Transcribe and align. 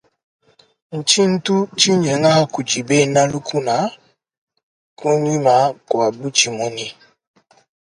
Tshintu 1.07 1.55
tshinyenga 1.77 2.33
kudi 2.53 2.77
bena 2.87 3.21
lukuna 3.31 3.75
kunyima 4.99 5.55
kua 5.87 6.05
butshimunyi. 6.17 6.87